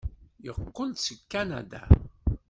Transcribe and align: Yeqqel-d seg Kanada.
Yeqqel-d 0.45 0.97
seg 1.01 1.19
Kanada. 1.31 1.83